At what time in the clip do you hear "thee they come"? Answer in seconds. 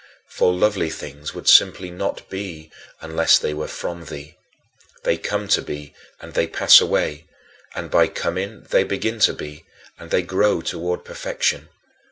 4.05-5.47